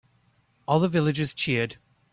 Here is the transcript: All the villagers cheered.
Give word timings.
All 0.67 0.79
the 0.79 0.89
villagers 0.89 1.35
cheered. 1.35 1.77